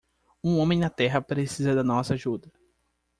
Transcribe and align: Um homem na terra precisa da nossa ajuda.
Um 0.43 0.57
homem 0.57 0.79
na 0.79 0.89
terra 0.89 1.21
precisa 1.21 1.75
da 1.75 1.83
nossa 1.83 2.15
ajuda. 2.15 2.51